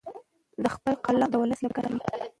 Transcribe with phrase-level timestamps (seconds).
[0.63, 2.27] دی خپل قلم د ولس لپاره کاروي.